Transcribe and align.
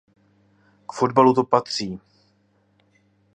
K 0.87 0.91
fotbalu 0.93 1.33
to 1.33 1.43
patří. 1.43 1.99